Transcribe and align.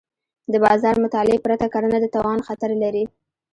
د 0.51 0.53
بازار 0.63 0.95
مطالعې 1.03 1.37
پرته 1.45 1.65
کرنه 1.73 1.97
د 2.01 2.05
تاوان 2.15 2.39
خطر 2.47 2.71
لري. 2.83 3.05